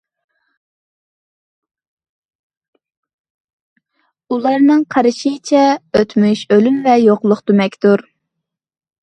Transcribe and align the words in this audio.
ئۇلارنىڭ 4.33 4.83
قارىشىچە، 4.97 5.63
ئۆتمۈش 6.01 6.43
ئۆلۈم 6.57 6.81
ۋە 6.89 6.99
يوقلۇق 7.05 7.47
دېمەكتۇر. 7.53 8.05